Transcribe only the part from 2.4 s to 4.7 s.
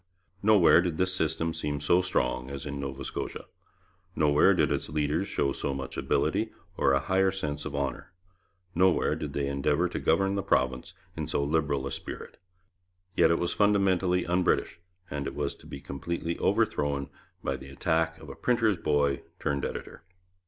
as in Nova Scotia; nowhere